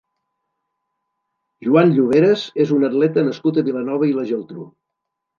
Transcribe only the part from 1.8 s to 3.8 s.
Lloveras és un atleta nascut a